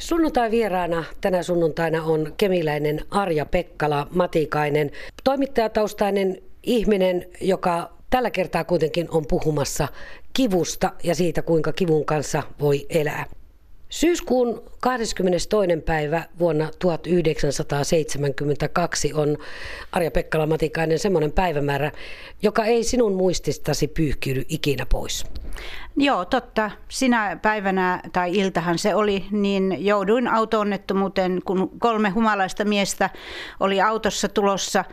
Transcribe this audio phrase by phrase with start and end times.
[0.00, 4.90] Sunnuntai vieraana tänä sunnuntaina on kemiläinen Arja Pekkala Matikainen,
[5.24, 9.88] toimittajataustainen ihminen, joka tällä kertaa kuitenkin on puhumassa
[10.32, 13.26] kivusta ja siitä, kuinka kivun kanssa voi elää.
[13.88, 15.48] Syyskuun 22.
[15.86, 19.38] päivä vuonna 1972 on
[19.92, 21.92] Arja Pekkala Matikainen semmoinen päivämäärä,
[22.42, 25.24] joka ei sinun muististasi pyyhkiydy ikinä pois.
[25.96, 26.70] Joo, totta.
[26.88, 33.10] Sinä päivänä tai iltahan se oli, niin jouduin auto-onnettomuuteen, kun kolme humalaista miestä
[33.60, 34.84] oli autossa tulossa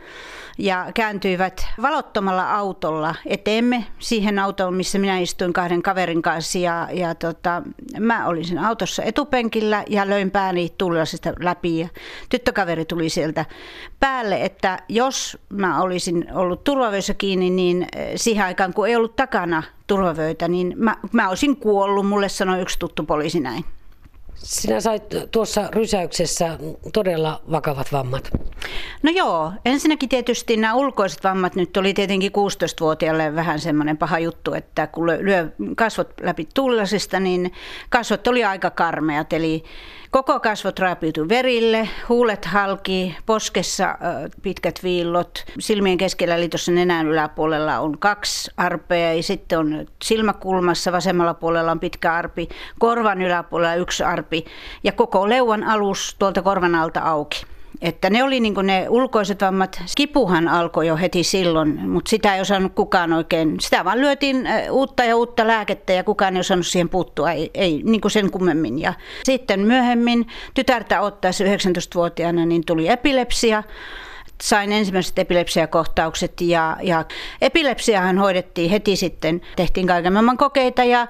[0.58, 6.58] ja kääntyivät valottomalla autolla eteemme siihen autoon, missä minä istuin kahden kaverin kanssa.
[6.58, 7.62] Ja, ja tota,
[8.00, 11.88] mä olin siinä autossa etupenkillä ja löin pääni tullasesta läpi ja
[12.28, 13.44] tyttökaveri tuli sieltä
[14.00, 19.16] päälle, että jos mä olisin ollut turvavöissä kiinni, niin eh, siihen aikaan kun ei ollut
[19.16, 23.64] takana turvavöitä, niin mä, mä olisin kuollut, mulle sanoi yksi tuttu poliisi näin.
[24.34, 26.58] Sinä sait tuossa rysäyksessä
[26.92, 28.30] todella vakavat vammat.
[29.02, 34.54] No joo, ensinnäkin tietysti nämä ulkoiset vammat nyt oli tietenkin 16-vuotiaalle vähän semmoinen paha juttu,
[34.54, 37.52] että kun lyö kasvot läpi tullasista, niin
[37.88, 39.64] kasvot oli aika karmeat, eli
[40.10, 43.98] Koko kasvot raapiutui verille, huulet halki, poskessa
[44.42, 50.92] pitkät viillot, silmien keskellä eli tuossa nenän yläpuolella on kaksi arpea ja sitten on silmäkulmassa
[50.92, 52.48] vasemmalla puolella on pitkä arpi,
[52.78, 54.44] korvan yläpuolella yksi arpi
[54.84, 57.46] ja koko leuan alus tuolta korvan alta auki.
[57.82, 59.82] Että ne oli niin ne ulkoiset vammat.
[59.96, 63.60] Kipuhan alkoi jo heti silloin, mutta sitä ei osannut kukaan oikein.
[63.60, 67.82] Sitä vaan lyötiin uutta ja uutta lääkettä ja kukaan ei osannut siihen puuttua, ei, ei
[67.84, 68.78] niin sen kummemmin.
[68.78, 73.62] Ja sitten myöhemmin tytärtä ottaessa 19-vuotiaana niin tuli epilepsia
[74.42, 77.04] sain ensimmäiset epilepsiakohtaukset ja, ja
[77.40, 79.40] epilepsiahan hoidettiin heti sitten.
[79.56, 81.06] Tehtiin kaiken maailman kokeita ja,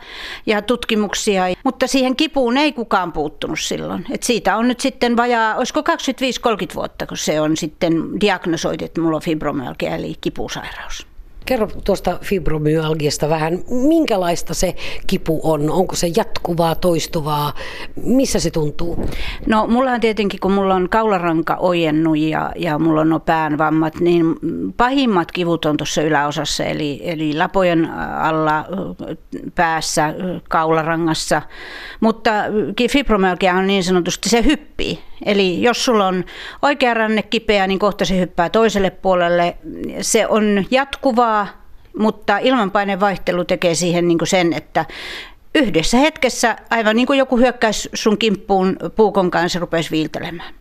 [0.47, 4.07] ja tutkimuksia, mutta siihen kipuun ei kukaan puuttunut silloin.
[4.11, 9.01] Et siitä on nyt sitten vajaa, olisiko 25-30 vuotta, kun se on sitten diagnosoitu, että
[9.01, 11.08] mulla on fibromyalgia eli kipusairaus.
[11.49, 14.75] Kerro tuosta fibromyalgiasta vähän, minkälaista se
[15.07, 15.71] kipu on?
[15.71, 17.53] Onko se jatkuvaa, toistuvaa?
[18.03, 19.05] Missä se tuntuu?
[19.47, 24.35] No mullahan tietenkin, kun mulla on kaularanka ojennut ja, ja mulla on no päänvammat, niin
[24.77, 28.65] pahimmat kivut on tuossa yläosassa, eli, eli lapojen alla,
[29.55, 30.15] päässä,
[30.49, 31.43] kaularangassa.
[32.01, 32.31] Mutta
[32.91, 34.99] fibromyalgia on niin sanotusti, se hyppii.
[35.25, 36.25] Eli jos sulla on
[36.63, 39.57] oikea ranne kipeä, niin kohta se hyppää toiselle puolelle.
[40.01, 41.49] Se on jatkuvaa,
[41.99, 44.85] mutta ilmanpaineen vaihtelu tekee siihen niin kuin sen, että
[45.55, 50.55] yhdessä hetkessä, aivan niin kuin joku hyökkäisi sun kimppuun puukon kanssa, rupesi viiltelemään.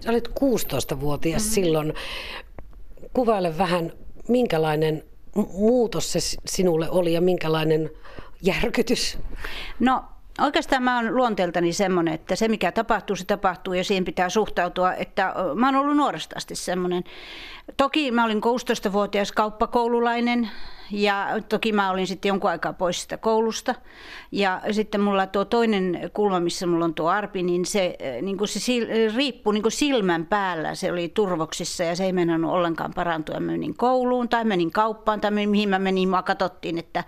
[0.00, 1.54] Sä olit 16-vuotias mm-hmm.
[1.54, 1.94] silloin.
[3.12, 3.92] Kuvaile vähän,
[4.28, 5.02] minkälainen
[5.52, 7.90] muutos se sinulle oli ja minkälainen
[8.42, 9.18] järkytys?
[9.80, 10.04] No
[10.40, 14.94] Oikeastaan mä oon luonteeltani semmoinen, että se mikä tapahtuu, se tapahtuu ja siihen pitää suhtautua.
[14.94, 17.04] Että mä oon ollut nuoresta asti semmoinen.
[17.76, 20.50] Toki mä olin 16-vuotias kauppakoululainen
[20.90, 23.74] ja toki mä olin sitten jonkun aikaa pois sitä koulusta.
[24.32, 28.48] Ja sitten mulla tuo toinen kulma, missä mulla on tuo arpi, niin se, niin kuin
[28.48, 28.60] se
[29.16, 30.74] riippuu niin kuin silmän päällä.
[30.74, 33.40] Se oli turvoksissa ja se ei mennyt ollenkaan parantua.
[33.40, 37.04] Mä menin kouluun tai menin kauppaan tai mihin mä menin, mua katsottiin, että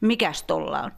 [0.00, 0.90] mikäs tolla on.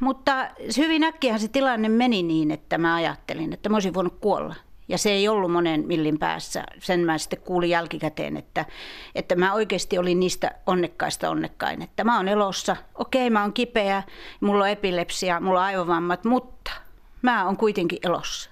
[0.00, 4.54] Mutta hyvin äkkiä se tilanne meni niin, että mä ajattelin, että mä olisin voinut kuolla.
[4.88, 6.64] Ja se ei ollut monen millin päässä.
[6.78, 8.64] Sen mä sitten kuulin jälkikäteen, että,
[9.14, 11.82] että mä oikeasti olin niistä onnekkaista onnekkain.
[11.82, 14.02] Että mä oon elossa, okei mä oon kipeä,
[14.40, 16.70] mulla on epilepsia, mulla on aivovammat, mutta
[17.22, 18.50] mä oon kuitenkin elossa.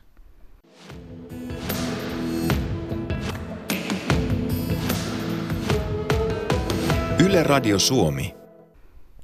[7.25, 8.44] Yle Radio Suomi.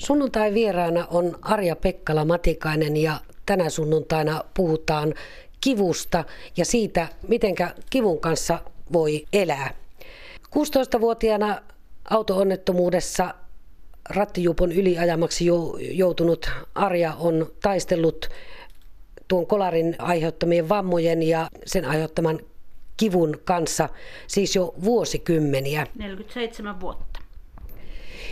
[0.01, 5.15] Sunnuntai vieraana on Arja Pekkala Matikainen ja tänä sunnuntaina puhutaan
[5.61, 6.25] kivusta
[6.57, 7.55] ja siitä, miten
[7.91, 8.59] kivun kanssa
[8.93, 9.75] voi elää.
[10.47, 11.63] 16-vuotiaana
[12.11, 13.35] auto-onnettomuudessa
[14.11, 15.47] rattijupon yliajamaksi
[15.81, 18.29] joutunut Arja on taistellut
[19.29, 22.41] tuon kolarin aiheuttamien vammojen ja sen aiheuttaman
[22.97, 23.89] kivun kanssa
[24.27, 25.87] siis jo vuosikymmeniä.
[25.95, 27.21] 47 vuotta.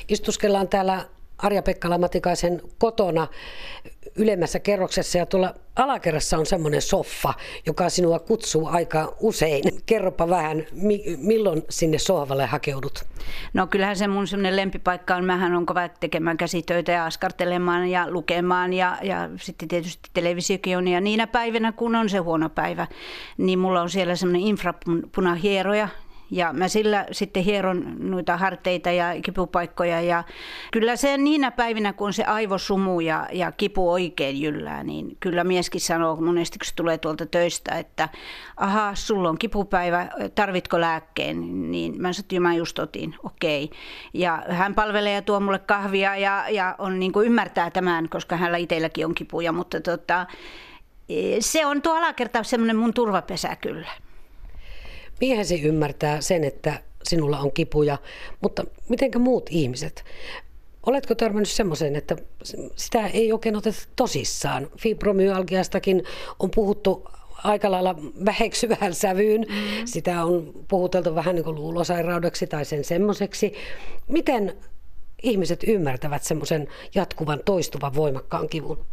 [0.09, 1.05] Istuskellaan täällä
[1.38, 3.26] Arja-Pekka Matikaisen kotona
[4.17, 7.35] ylemmässä kerroksessa ja tuolla alakerrassa on semmoinen soffa,
[7.67, 9.62] joka sinua kutsuu aika usein.
[9.87, 10.67] Kerropa vähän,
[11.17, 13.05] milloin sinne sohvalle hakeudut?
[13.55, 15.25] No kyllähän se mun semmoinen lempipaikka on.
[15.25, 20.88] Mähän on kova tekemään käsitöitä ja askartelemaan ja lukemaan ja, ja sitten tietysti televisiokin on.
[20.88, 22.87] Ja niinä päivinä, kun on se huono päivä,
[23.38, 25.88] niin mulla on siellä semmoinen infrapunahieroja,
[26.31, 30.01] Ja mä sillä sitten hieron noita harteita ja kipupaikkoja.
[30.01, 30.25] Ja
[30.73, 35.81] kyllä se niinä päivinä, kun se aivosumu ja, ja kipu oikein jyllää, niin kyllä mieskin
[35.81, 38.09] sanoo monesti, kun se tulee tuolta töistä, että
[38.57, 41.71] aha, sulla on kipupäivä, tarvitko lääkkeen?
[41.71, 43.65] Niin mä sanoin, että mä just otin, okei.
[43.65, 43.79] Okay.
[44.15, 48.37] Ja hän palvelee ja tuo mulle kahvia ja, ja on, niin kuin ymmärtää tämän, koska
[48.37, 50.27] hänellä itselläkin on kipuja, mutta tota,
[51.41, 53.89] se on tuo alakerta semmoinen mun turvapesä kyllä.
[55.20, 57.99] Miehesi ymmärtää sen, että sinulla on kipuja,
[58.41, 60.05] mutta mitenkä muut ihmiset?
[60.87, 62.17] Oletko törmännyt semmoisen, että
[62.76, 64.69] sitä ei oikein oteta tosissaan?
[64.76, 66.05] Fibromyalgiastakin
[66.38, 67.09] on puhuttu
[67.44, 67.94] aika lailla
[68.25, 69.41] väheksyvään sävyyn.
[69.41, 69.87] Mm.
[69.87, 73.55] Sitä on puhuteltu vähän niin kuin luulosairaudeksi tai sen semmoiseksi.
[74.09, 74.55] Miten
[75.23, 78.87] ihmiset ymmärtävät semmoisen jatkuvan, toistuvan, voimakkaan kivun?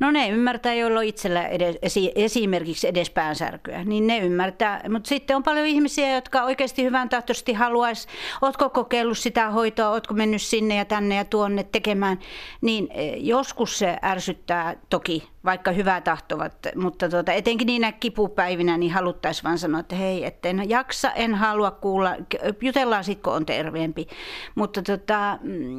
[0.00, 1.76] No ne ymmärtää, joilla on itsellä edes,
[2.14, 4.80] esimerkiksi edes päänsärkyä, niin ne ymmärtää.
[4.88, 8.08] Mutta sitten on paljon ihmisiä, jotka oikeasti hyvän tahtoisesti haluaisi,
[8.42, 12.18] ootko kokeillut sitä hoitoa, ootko mennyt sinne ja tänne ja tuonne tekemään,
[12.60, 18.92] niin eh, joskus se ärsyttää toki, vaikka hyvää tahtovat, mutta tuota, etenkin niinä kipupäivinä niin
[18.92, 22.16] haluttaisiin vaan sanoa, että hei, en jaksa, en halua kuulla,
[22.60, 24.06] jutellaan sitten, kun on terveempi.
[24.54, 25.38] Mutta tota,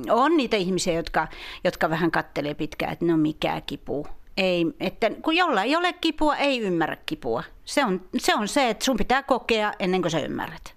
[0.10, 1.28] on niitä ihmisiä, jotka,
[1.64, 4.08] jotka vähän kattelee pitkään, että no mikä kipu.
[4.38, 7.44] Ei, että kun jolla ei ole kipua, ei ymmärrä kipua.
[7.66, 10.74] Se on, se on se, että sun pitää kokea ennen kuin sä ymmärrät.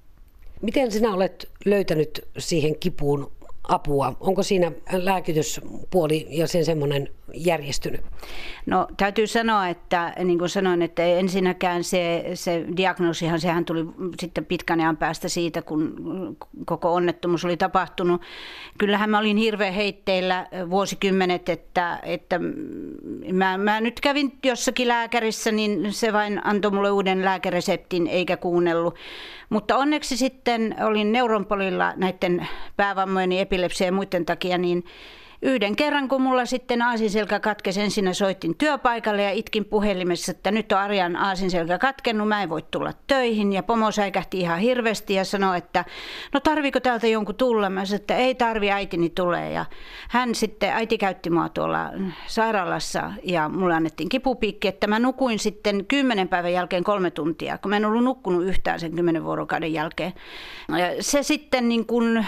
[0.63, 3.33] Miten sinä olet löytänyt siihen kipuun
[3.69, 4.13] apua?
[4.21, 8.01] Onko siinä lääkityspuoli ja sen semmoinen järjestynyt?
[8.67, 13.87] No täytyy sanoa, että niin kuin sanoin, että ensinnäkään se, se diagnoosihan, sehän tuli
[14.21, 15.97] sitten pitkän ajan päästä siitä, kun
[16.67, 18.23] koko onnettomuus oli tapahtunut.
[18.79, 22.41] Kyllähän mä olin hirveän heitteillä vuosikymmenet, että, että
[23.33, 28.95] mä, mä nyt kävin jossakin lääkärissä, niin se vain antoi mulle uuden lääkereseptin eikä kuunnellut.
[29.51, 34.85] Mutta onneksi sitten olin neuronpolilla näiden päävammojen, epilepsia ja muiden takia, niin
[35.43, 40.73] Yhden kerran, kun mulla sitten aasinselkä katkesi, ensin soitin työpaikalle ja itkin puhelimessa, että nyt
[40.73, 43.53] on Arjan aasinselkä katkennut, mä en voi tulla töihin.
[43.53, 45.85] Ja pomo säikähti ihan hirveästi ja sanoi, että
[46.33, 47.71] no tarviiko täältä jonkun tulla?
[47.71, 49.53] Mä sanoin, että ei tarvi, äitini tulee.
[49.53, 49.65] Ja
[50.09, 51.91] hän sitten, äiti käytti mua tuolla
[52.27, 57.71] sairaalassa ja mulle annettiin kipupiikki, että mä nukuin sitten kymmenen päivän jälkeen kolme tuntia, kun
[57.71, 60.13] mä en ollut nukkunut yhtään sen kymmenen vuorokauden jälkeen.
[60.69, 62.27] Ja se sitten niin kuin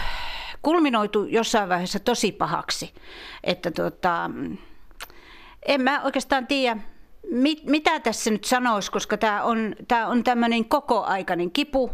[0.62, 2.94] kulminoitu jossain vaiheessa tosi pahaksi.
[3.44, 4.30] Että tota,
[5.66, 6.76] en mä oikeastaan tiedä,
[7.30, 11.90] mit, mitä tässä nyt sanoisi, koska tämä on, tää on tämmöinen kokoaikainen kipu.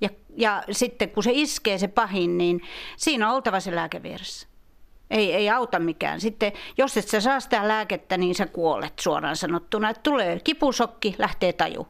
[0.00, 2.60] Ja, ja sitten kun se iskee se pahin, niin
[2.96, 4.48] siinä on oltava se lääke vieressä.
[5.10, 6.20] Ei, ei auta mikään.
[6.20, 9.90] Sitten jos et sä saa sitä lääkettä, niin sä kuolet suoraan sanottuna.
[9.90, 11.86] Että tulee kipusokki, lähtee taju.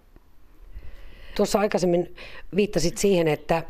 [1.35, 2.17] Tuossa aikaisemmin
[2.57, 3.63] viittasit siihen, että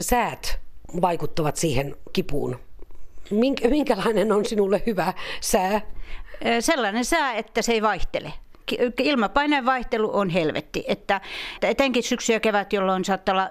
[0.00, 0.63] säät
[1.00, 2.58] vaikuttavat siihen kipuun?
[3.70, 5.80] Minkälainen on sinulle hyvä sää?
[6.60, 8.32] Sellainen sää, että se ei vaihtele
[8.98, 10.84] ilmapaineen vaihtelu on helvetti.
[10.88, 11.20] Että
[11.62, 13.50] etenkin syksy ja kevät, jolloin saattaa olla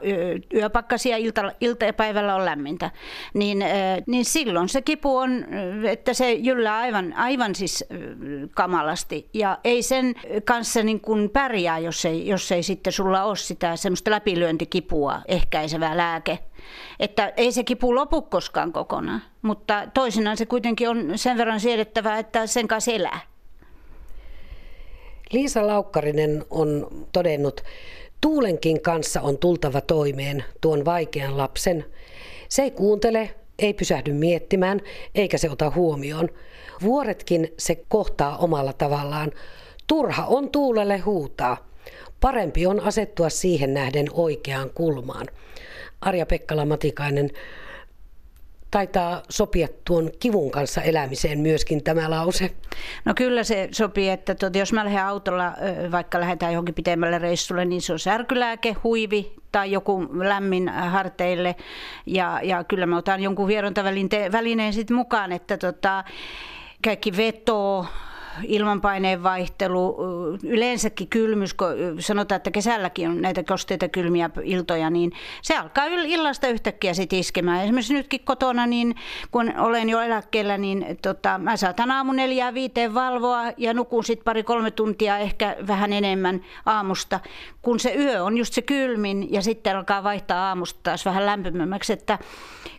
[0.54, 1.18] yöpakkasia,
[1.60, 2.92] ilta, päivällä on lämmintä,
[3.34, 3.66] niin,
[4.08, 5.46] niin silloin se kipu on,
[5.90, 7.86] että se jyllää aivan, aivan siis
[8.54, 9.30] kamalasti.
[9.34, 10.16] Ja ei sen
[10.46, 15.98] kanssa niin kuin pärjää, jos ei, jos ei sitten sulla ole sitä semmoista läpilyöntikipua ehkäisevää
[15.98, 16.40] lääke.
[17.00, 22.20] Että ei se kipu lopu koskaan kokonaan, mutta toisinaan se kuitenkin on sen verran siedettävää,
[22.20, 23.20] että sen kanssa elää.
[25.32, 27.62] Liisa Laukkarinen on todennut,
[28.24, 31.86] Tuulenkin kanssa on tultava toimeen tuon vaikean lapsen.
[32.50, 34.82] Se ei kuuntele, ei pysähdy miettimään,
[35.16, 36.30] eikä se ota huomioon.
[36.82, 39.32] Vuoretkin se kohtaa omalla tavallaan.
[39.88, 41.58] Turha on tuulelle huutaa.
[42.20, 45.28] Parempi on asettua siihen nähden oikeaan kulmaan.
[46.06, 47.30] Arja Pekkala Matikainen,
[48.72, 52.52] taitaa sopia tuon kivun kanssa elämiseen myöskin tämä lause.
[53.06, 55.54] No kyllä se sopii, että tuota, jos mä lähden autolla,
[55.92, 61.56] vaikka lähdetään johonkin pitemmälle reissulle, niin se on särkylääke, huivi tai joku lämmin harteille.
[62.06, 66.04] Ja, ja kyllä mä otan jonkun vierontavälineen sitten mukaan, että tota,
[66.84, 67.86] kaikki veto,
[68.44, 69.98] ilmanpaineen vaihtelu,
[70.44, 71.68] yleensäkin kylmys, kun
[72.00, 75.12] sanotaan, että kesälläkin on näitä kosteita kylmiä iltoja, niin
[75.42, 77.64] se alkaa illasta yhtäkkiä sitten iskemään.
[77.64, 78.96] Esimerkiksi nytkin kotona, niin
[79.32, 84.26] kun olen jo eläkkeellä, niin tota, mä saatan aamu neljää viiteen valvoa ja nukun sitten
[84.26, 87.20] pari-kolme tuntia, ehkä vähän enemmän aamusta,
[87.62, 91.94] kun se yö on just se kylmin ja sitten alkaa vaihtaa aamusta taas vähän lämpimämmäksi,
[91.94, 92.20] että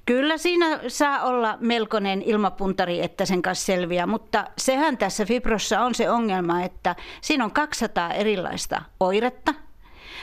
[0.07, 5.95] Kyllä siinä saa olla melkoinen ilmapuntari, että sen kanssa selviää, mutta sehän tässä fibrossa on
[5.95, 9.55] se ongelma, että siinä on 200 erilaista oiretta.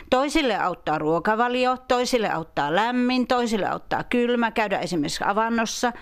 [0.09, 5.93] Toisille auttaa ruokavalio, toisille auttaa lämmin, toisille auttaa kylmä, käydä esimerkiksi avannossa.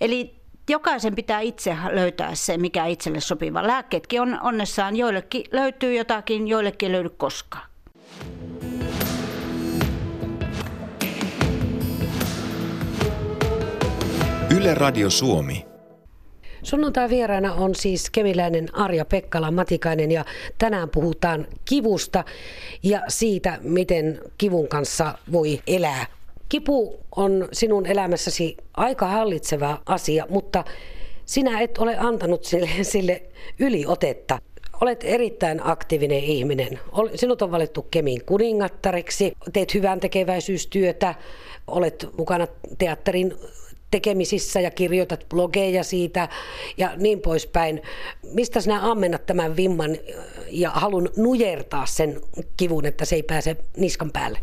[0.00, 0.34] Eli
[0.70, 3.66] jokaisen pitää itse löytää se, mikä itselle sopiva.
[3.66, 7.66] Lääkkeetkin on onnessaan, joillekin löytyy jotakin, joillekin ei löydy koskaan.
[14.56, 15.69] Yle Radio Suomi.
[16.62, 20.24] Sunnuntai vieraana on siis kemiläinen Arja Pekkala Matikainen ja
[20.58, 22.24] tänään puhutaan kivusta
[22.82, 26.06] ja siitä, miten kivun kanssa voi elää.
[26.48, 30.64] Kipu on sinun elämässäsi aika hallitseva asia, mutta
[31.24, 33.22] sinä et ole antanut sille, sille
[33.58, 34.38] yliotetta.
[34.80, 36.80] Olet erittäin aktiivinen ihminen.
[37.14, 41.14] Sinut on valittu Kemin kuningattariksi, teet hyvän tekeväisyystyötä,
[41.66, 42.46] olet mukana
[42.78, 43.34] teatterin
[43.90, 46.28] tekemisissä ja kirjoitat blogeja siitä
[46.76, 47.82] ja niin poispäin.
[48.22, 49.96] Mistä sinä ammennat tämän vimman
[50.50, 52.20] ja halun nujertaa sen
[52.56, 54.38] kivun, että se ei pääse niskan päälle?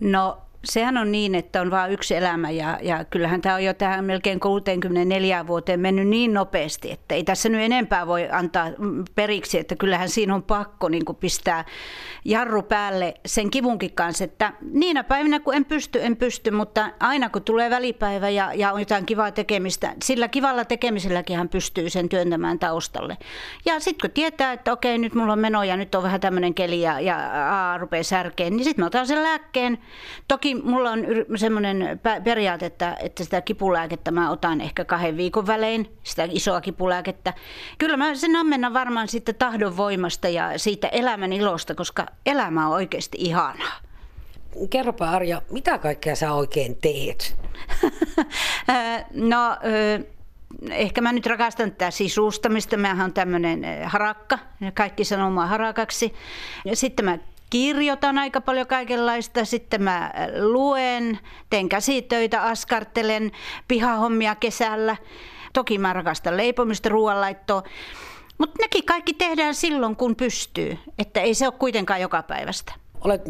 [0.00, 3.74] No sehän on niin, että on vain yksi elämä ja, ja kyllähän tämä on jo
[3.74, 8.66] tähän melkein 64 vuoteen mennyt niin nopeasti, että ei tässä nyt enempää voi antaa
[9.14, 11.64] periksi, että kyllähän siinä on pakko niin pistää
[12.24, 17.28] jarru päälle sen kivunkin kanssa, että niinä päivinä kun en pysty, en pysty, mutta aina
[17.28, 22.08] kun tulee välipäivä ja, ja on jotain kivaa tekemistä, sillä kivalla tekemiselläkin hän pystyy sen
[22.08, 23.18] työntämään taustalle.
[23.66, 26.54] Ja sitten kun tietää, että okei nyt mulla on meno ja nyt on vähän tämmöinen
[26.54, 27.16] keli ja, ja
[27.50, 29.78] aa, rupeaa särkeen, niin sitten mä otan sen lääkkeen.
[30.28, 31.06] Toki mulla on
[31.36, 37.32] semmoinen periaate, että, että sitä kipulääkettä mä otan ehkä kahden viikon välein, sitä isoa kipulääkettä.
[37.78, 42.72] Kyllä mä sen ammennan varmaan sitten tahdon voimasta ja siitä elämän ilosta, koska elämä on
[42.72, 43.72] oikeasti ihanaa.
[44.70, 47.36] Kerropa Arja, mitä kaikkea sä oikein teet?
[49.14, 49.56] no,
[50.70, 52.76] ehkä mä nyt rakastan tätä sisustamista.
[52.76, 54.38] Mä on tämmöinen harakka,
[54.74, 56.12] kaikki sanoo mua harakaksi.
[56.74, 57.18] Sitten mä
[57.52, 61.18] kirjoitan aika paljon kaikenlaista, sitten mä luen,
[61.50, 63.32] teen käsitöitä, askartelen
[63.68, 64.96] pihahommia kesällä.
[65.52, 67.62] Toki mä rakastan leipomista, ruoanlaittoa.
[68.38, 70.78] Mutta nekin kaikki tehdään silloin, kun pystyy.
[70.98, 72.72] Että ei se ole kuitenkaan joka päivästä
[73.04, 73.22] olet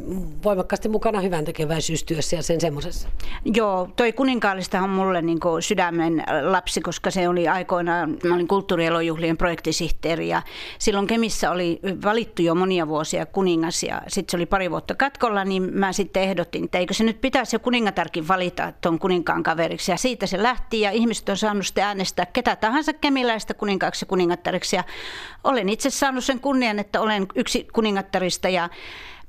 [0.44, 3.08] voimakkaasti mukana hyvän tekeväisyystyössä ja sen semmoisessa.
[3.44, 9.36] Joo, toi kuninkaalista on mulle niin sydämen lapsi, koska se oli aikoinaan, mä olin kulttuurielojuhlien
[9.36, 10.42] projektisihteeri ja
[10.78, 15.44] silloin Kemissä oli valittu jo monia vuosia kuningas ja sitten se oli pari vuotta katkolla,
[15.44, 19.92] niin mä sitten ehdotin, että eikö se nyt pitäisi jo kuningatarkin valita tuon kuninkaan kaveriksi
[19.92, 24.08] ja siitä se lähti ja ihmiset on saanut sitten äänestää ketä tahansa kemiläistä kuninkaaksi ja
[24.08, 24.84] kuningattariksi ja
[25.44, 28.68] olen itse saanut sen kunnian, että olen yksi kuningattarista ja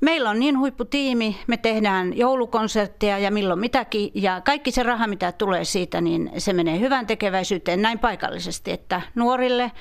[0.04, 5.32] Meillä on niin huipputiimi, me tehdään joulukonsertteja ja milloin mitäkin ja kaikki se raha, mitä
[5.32, 9.72] tulee siitä, niin se menee hyvän tekeväisyyteen näin paikallisesti, että nuorille,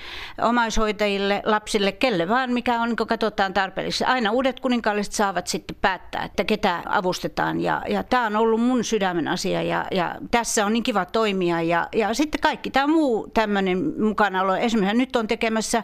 [0.42, 4.04] omaishoitajille, lapsille, kelle vaan, mikä on, niin katsotaan tarpeellisesti.
[4.04, 8.84] Aina uudet kuninkaalliset saavat sitten päättää, että ketä avustetaan ja, ja tämä on ollut mun
[8.84, 13.28] sydämen asia ja, ja tässä on niin kiva toimia ja, ja sitten kaikki tämä muu
[13.34, 14.56] tämmöinen mukanaolo.
[14.56, 15.84] Esimerkiksi nyt on tekemässä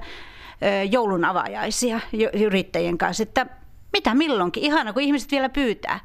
[0.92, 2.00] joulun avajaisia
[2.34, 3.59] yrittäjien kanssa, että
[3.94, 4.64] mitä milloinkin.
[4.64, 6.00] Ihana, kun ihmiset vielä pyytää.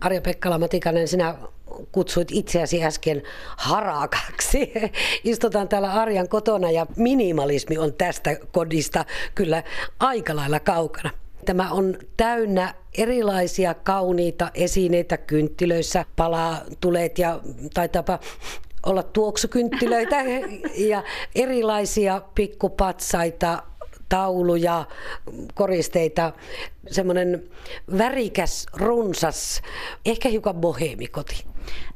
[0.00, 1.34] Arja Pekkala Matikainen, sinä
[1.92, 3.22] kutsuit itseäsi äsken
[3.56, 4.72] harakaksi.
[5.24, 9.62] Istutaan täällä Arjan kotona ja minimalismi on tästä kodista kyllä
[10.00, 11.10] aika lailla kaukana.
[11.44, 17.40] Tämä on täynnä erilaisia kauniita esineitä kynttilöissä, palaa, tulet ja
[17.74, 18.18] taitaapa
[18.86, 20.16] olla tuoksukynttilöitä
[20.90, 21.02] ja
[21.34, 23.62] erilaisia pikkupatsaita,
[24.12, 24.84] tauluja,
[25.54, 26.32] koristeita,
[26.90, 27.42] semmoinen
[27.98, 29.62] värikäs, runsas,
[30.06, 31.44] ehkä hiukan bohemikoti.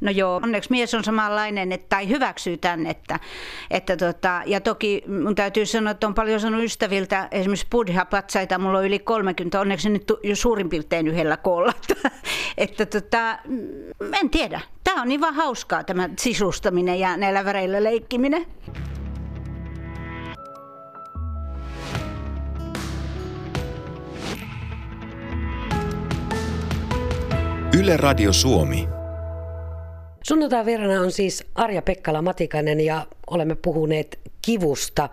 [0.01, 2.87] No joo, onneksi mies on samanlainen, että, tai hyväksyy tämän.
[2.87, 3.19] Että,
[3.71, 8.77] että tota, ja toki mun täytyy sanoa, että on paljon sanonut ystäviltä, esimerkiksi buddha-patsaita, mulla
[8.77, 11.73] on yli 30, onneksi nyt jo suurin piirtein yhdellä koolla.
[12.57, 13.39] että tota,
[14.21, 18.45] en tiedä, tämä on niin vaan hauskaa tämä sisustaminen ja näillä väreillä leikkiminen.
[27.87, 28.87] Yle Radio Suomi.
[30.23, 35.09] Sunnuntai vieraana on siis Arja Pekkala Matikainen ja olemme puhuneet kivusta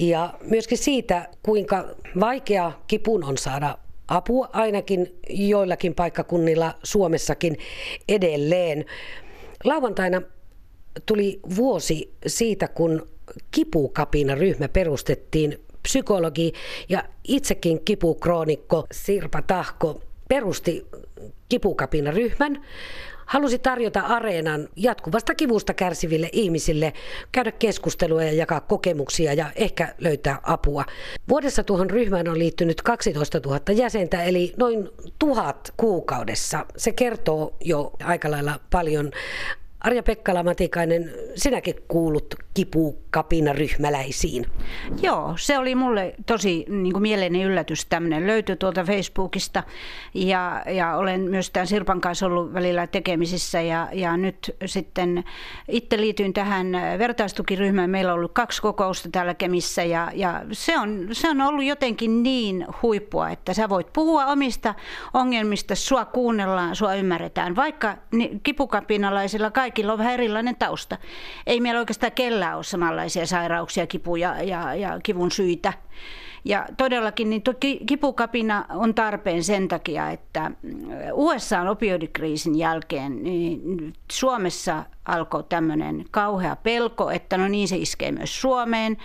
[0.00, 1.88] ja myöskin siitä, kuinka
[2.20, 7.56] vaikea kipun on saada apua ainakin joillakin paikkakunnilla Suomessakin
[8.08, 8.84] edelleen.
[9.64, 10.22] Lauantaina
[11.06, 13.08] tuli vuosi siitä, kun
[13.50, 16.52] kipukapina ryhmä perustettiin psykologi
[16.88, 20.86] ja itsekin kipukroonikko Sirpa Tahko perusti
[21.48, 22.62] kipukapina ryhmän
[23.26, 26.92] halusi tarjota areenan jatkuvasta kivusta kärsiville ihmisille,
[27.32, 30.84] käydä keskustelua ja jakaa kokemuksia ja ehkä löytää apua.
[31.28, 36.66] Vuodessa tuohon ryhmään on liittynyt 12 000 jäsentä, eli noin tuhat kuukaudessa.
[36.76, 39.10] Se kertoo jo aika lailla paljon
[39.80, 44.46] Arja Pekkala Matikainen, sinäkin kuulut kipukapina ryhmäläisiin.
[45.02, 47.86] Joo, se oli mulle tosi niin kuin mieleinen yllätys.
[47.86, 49.62] Tämmöinen löytyi tuolta Facebookista
[50.14, 55.24] ja, ja olen myös tämän Sirpan kanssa ollut välillä tekemisissä ja, ja nyt sitten
[55.68, 57.90] itse liityin tähän vertaistukiryhmään.
[57.90, 62.22] Meillä on ollut kaksi kokousta täällä Kemissä ja, ja se, on, se on ollut jotenkin
[62.22, 64.74] niin huippua, että sä voit puhua omista
[65.14, 67.96] ongelmista, sua kuunnellaan, sua ymmärretään, vaikka
[68.42, 70.96] kipukapinalaisilla kaikilla kaikilla on vähän erilainen tausta.
[71.46, 75.72] Ei meillä oikeastaan kellään ole samanlaisia sairauksia, kipuja ja, ja kivun syitä.
[76.44, 77.42] Ja todellakin niin
[77.86, 80.50] kipukapina on tarpeen sen takia, että
[81.12, 88.40] USA opioidikriisin jälkeen niin Suomessa alkoi tämmöinen kauhea pelko, että no niin se iskee myös
[88.40, 88.96] Suomeen.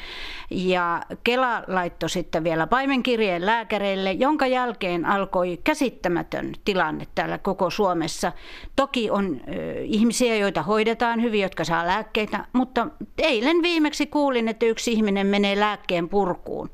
[0.49, 8.31] Ja Kela laittoi sitten vielä paimenkirjeen lääkäreille, jonka jälkeen alkoi käsittämätön tilanne täällä koko Suomessa.
[8.75, 12.87] Toki on ö, ihmisiä, joita hoidetaan hyvin, jotka saa lääkkeitä, mutta
[13.17, 16.69] eilen viimeksi kuulin, että yksi ihminen menee lääkkeen purkuun,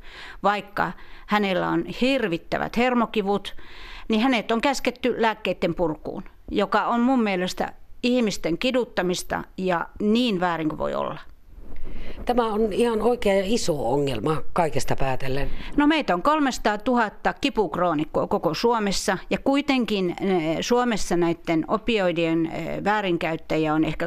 [0.51, 0.91] vaikka
[1.27, 3.55] hänellä on hirvittävät hermokivut,
[4.09, 10.69] niin hänet on käsketty lääkkeiden purkuun, joka on mun mielestä ihmisten kiduttamista ja niin väärin
[10.69, 11.19] kuin voi olla.
[12.25, 15.49] Tämä on ihan oikea ja iso ongelma kaikesta päätellen.
[15.77, 22.83] No meitä on 300 000 kipukroonikkoa koko Suomessa ja kuitenkin eh, Suomessa näiden opioidien eh,
[22.83, 24.05] väärinkäyttäjiä on ehkä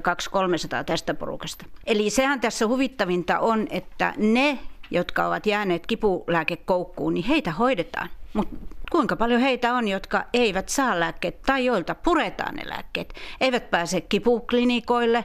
[0.80, 1.66] 200-300 tästä porukasta.
[1.86, 4.58] Eli sehän tässä huvittavinta on, että ne,
[4.94, 8.08] jotka ovat jääneet kipulääkekoukkuun, niin heitä hoidetaan.
[8.34, 8.56] Mutta
[8.92, 14.00] kuinka paljon heitä on, jotka eivät saa lääkkeet tai joilta puretaan ne lääkkeet, eivät pääse
[14.00, 15.24] kipuklinikoille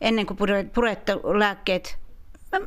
[0.00, 0.36] ennen kuin
[0.74, 1.98] purettu lääkkeet.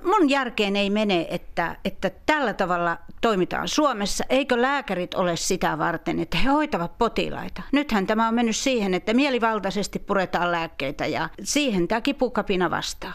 [0.04, 4.24] Mun järkeen ei mene, että, että tällä tavalla toimitaan Suomessa.
[4.30, 7.62] Eikö lääkärit ole sitä varten, että he hoitavat potilaita?
[7.72, 13.14] Nythän tämä on mennyt siihen, että mielivaltaisesti puretaan lääkkeitä ja siihen tämä kipukapina vastaa.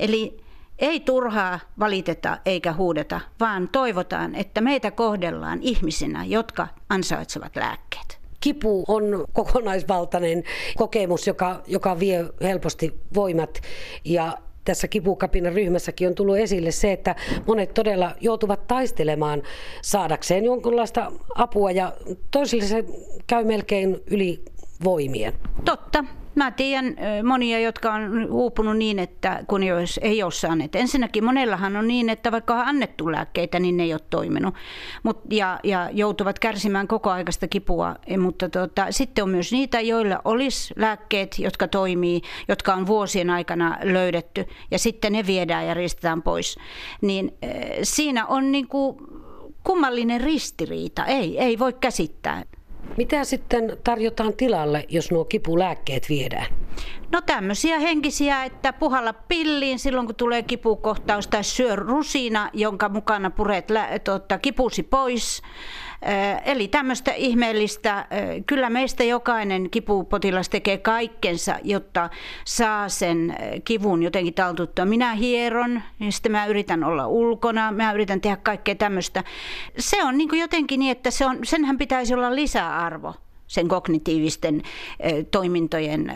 [0.00, 0.40] Eli
[0.80, 8.20] ei turhaa valiteta eikä huudeta, vaan toivotaan, että meitä kohdellaan ihmisinä, jotka ansaitsevat lääkkeet.
[8.40, 10.44] Kipu on kokonaisvaltainen
[10.76, 13.60] kokemus, joka, joka vie helposti voimat
[14.04, 17.14] ja tässä kipukapinan ryhmässäkin on tullut esille se, että
[17.46, 19.42] monet todella joutuvat taistelemaan
[19.82, 21.92] saadakseen jonkunlaista apua ja
[22.30, 22.84] toisille se
[23.26, 24.44] käy melkein yli
[24.84, 25.32] voimien.
[25.64, 26.04] Totta.
[26.34, 29.62] Mä tiedän monia, jotka on uupunut niin, että kun
[30.02, 30.76] ei ole saaneet.
[30.76, 34.54] Ensinnäkin monellahan on niin, että vaikka on annettu lääkkeitä, niin ne ei ole toiminut.
[35.02, 37.96] Mut, ja, ja joutuvat kärsimään koko aikaista kipua.
[38.06, 43.30] E, mutta tota, sitten on myös niitä, joilla olisi lääkkeet, jotka toimii, jotka on vuosien
[43.30, 44.46] aikana löydetty.
[44.70, 46.58] Ja sitten ne viedään ja ristetään pois.
[47.02, 47.32] Niin
[47.82, 48.96] siinä on niin kuin
[49.64, 51.06] kummallinen ristiriita.
[51.06, 52.42] Ei, ei voi käsittää.
[52.96, 56.46] Mitä sitten tarjotaan tilalle, jos nuo kipulääkkeet viedään?
[57.12, 63.30] No tämmöisiä henkisiä, että puhalla pilliin silloin kun tulee kipukohtaus tai syö rusina, jonka mukana
[63.30, 65.42] puret lä- tuota, kipusi pois.
[66.44, 68.06] Eli tämmöistä ihmeellistä,
[68.46, 72.10] kyllä meistä jokainen kipupotilas tekee kaikkensa, jotta
[72.44, 74.84] saa sen kivun jotenkin taltuttua.
[74.84, 79.24] Minä hieron, ja sitten mä yritän olla ulkona, mä yritän tehdä kaikkea tämmöistä.
[79.78, 83.14] Se on niin jotenkin niin, että se on, senhän pitäisi olla lisäarvo
[83.50, 84.62] sen kognitiivisten
[85.30, 86.14] toimintojen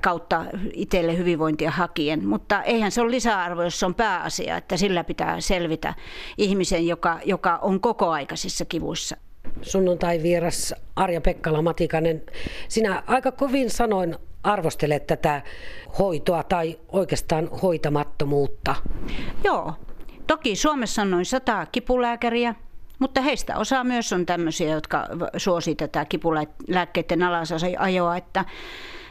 [0.00, 2.28] kautta itselle hyvinvointia hakien.
[2.28, 5.94] Mutta eihän se ole lisäarvo, jos se on pääasia, että sillä pitää selvitä
[6.38, 9.16] ihmisen, joka, joka on kokoaikaisissa kivuissa.
[9.62, 12.22] Sunnuntai vieras Arja Pekkala Matikainen,
[12.68, 15.42] sinä aika kovin sanoin arvostelet tätä
[15.98, 18.74] hoitoa tai oikeastaan hoitamattomuutta.
[19.44, 19.72] Joo,
[20.26, 22.54] toki Suomessa on noin sata kipulääkäriä,
[23.00, 28.44] mutta heistä osa myös on tämmöisiä, jotka suosii tätä kipulääkkeiden alasajoa, että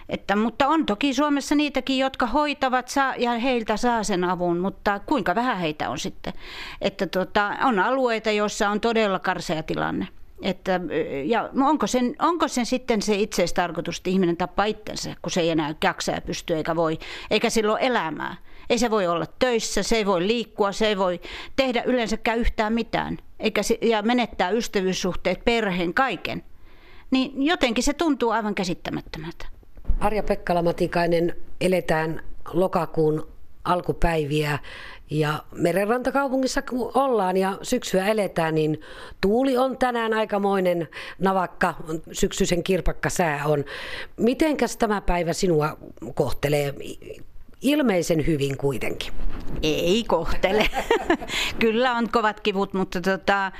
[0.10, 5.00] että, mutta on toki Suomessa niitäkin, jotka hoitavat saa, ja heiltä saa sen avun, mutta
[5.00, 6.34] kuinka vähän heitä on sitten.
[6.82, 10.08] Että tota, on alueita, joissa on todella karsea tilanne.
[10.42, 10.80] Että,
[11.26, 15.50] ja onko sen, onko sen sitten se itseistarkoitus, että ihminen tappaa itsensä, kun se ei
[15.50, 17.00] enää jaksa ja pysty eikä voi,
[17.32, 18.36] eikä silloin elämää.
[18.70, 21.22] Ei se voi olla töissä, se ei voi liikkua, se ei voi
[21.56, 23.18] tehdä yleensäkään yhtään mitään.
[23.40, 26.44] Eikä se, ja menettää ystävyyssuhteet, perheen, kaiken.
[27.12, 29.46] Niin jotenkin se tuntuu aivan käsittämättömältä.
[30.00, 33.28] Arja Pekkala Matikainen, eletään lokakuun
[33.64, 34.60] alkupäiviä
[35.10, 38.82] Ja merenrantakaupungissa kun ollaan ja syksyä eletään, niin
[39.22, 40.88] tuuli on tänään aikamoinen
[41.20, 41.76] navakka,
[42.12, 43.66] syksyisen kirpakka sää on.
[44.18, 45.78] Mitenkäs tämä päivä sinua
[46.16, 46.74] kohtelee?
[47.62, 49.14] Ilmeisen hyvin kuitenkin.
[49.64, 50.70] Ei kohtele.
[51.60, 53.52] Kyllä on kovat kivut, mutta tota,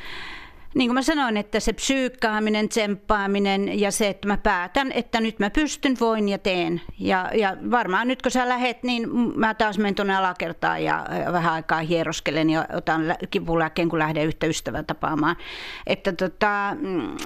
[0.76, 5.40] niin kuin mä sanoin, että se psyykkaaminen, tsemppaaminen ja se, että mä päätän, että nyt
[5.40, 6.82] mä pystyn, voin ja teen.
[7.00, 11.54] Ja, ja varmaan nyt kun sä lähet, niin mä taas menen tuonne alakertaan ja vähän
[11.54, 15.36] aikaa hieroskelen ja otan kipulääkkeen, kun lähden yhtä ystävää tapaamaan.
[15.88, 17.18] Että tota, mm,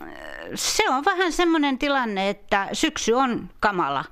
[0.56, 4.06] se on vähän semmoinen tilanne, että syksy on kamala.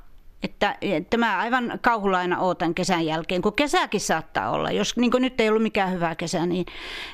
[0.44, 4.72] Että, että mä aivan kauhulla aina ootan kesän jälkeen, kun kesäkin saattaa olla.
[4.72, 6.66] Jos niin nyt ei ollut mikään hyvä kesä, niin,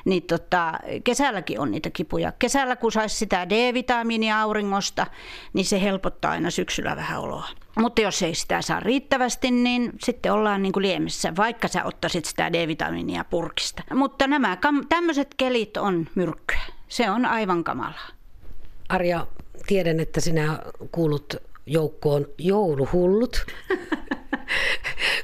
[0.04, 0.72] niin tota,
[1.04, 2.32] kesälläkin on niitä kipuja.
[2.38, 5.06] Kesällä kun saisi sitä D-vitamiinia auringosta,
[5.52, 7.48] niin se helpottaa aina syksyllä vähän oloa.
[7.78, 12.24] Mutta jos ei sitä saa riittävästi, niin sitten ollaan niin kuin liemessä, vaikka sä ottaisit
[12.24, 13.82] sitä D-vitamiinia purkista.
[13.94, 16.60] Mutta nämä tämmöiset kelit on myrkkyä.
[16.88, 18.08] Se on aivan kamalaa.
[18.88, 19.26] Arja,
[19.66, 20.58] tiedän, että sinä
[20.92, 21.36] kuulut
[21.68, 23.46] joukkoon jouluhullut.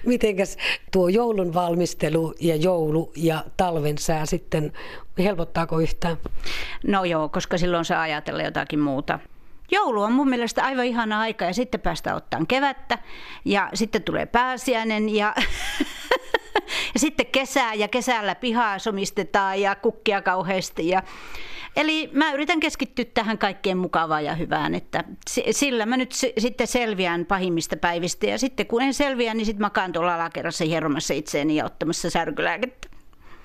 [0.07, 0.57] Mitenkäs
[0.93, 4.73] tuo joulun valmistelu ja joulu ja talven sää sitten,
[5.19, 6.17] helpottaako yhtään?
[6.87, 9.19] No joo, koska silloin saa ajatella jotakin muuta.
[9.71, 12.99] Joulu on mun mielestä aivan ihana aika ja sitten päästä ottaan kevättä
[13.45, 15.35] ja sitten tulee pääsiäinen ja,
[16.95, 21.03] ja sitten kesää ja kesällä pihaa somistetaan ja kukkia kauheasti ja
[21.77, 25.05] Eli mä yritän keskittyä tähän kaikkeen mukavaan ja hyvään, että
[25.51, 29.93] sillä mä nyt sitten selviän pahimmista päivistä ja sitten kun en selviä, niin sitten makaan
[29.93, 32.94] tuolla alakerrassa hieromassa itseäni ja ottamassa särkylääkettä.